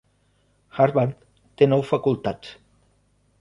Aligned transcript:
Harvard 0.77 1.19
té 1.61 1.67
nou 1.75 1.85
facultats. 1.91 2.57